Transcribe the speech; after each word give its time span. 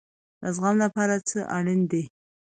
د 0.41 0.43
زغم 0.55 0.75
لپاره 0.85 1.15
څه 1.29 1.39
شی 1.43 1.47
اړین 1.57 1.81
دی؟ 1.91 2.03